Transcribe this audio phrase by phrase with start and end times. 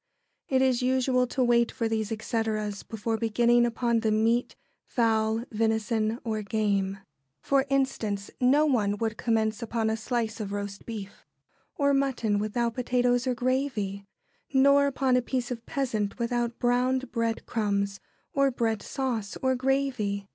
[0.49, 6.17] It is usual to wait for these etceteras before beginning upon the meat, fowl, venison,
[6.23, 6.97] or game.
[7.39, 11.27] For instance, no one would commence upon a slice of roast beef
[11.75, 14.03] or mutton without potatoes or gravy,
[14.51, 17.99] nor upon a piece of pheasant without browned bread crumbs,
[18.33, 20.27] or bread sauce, or gravy.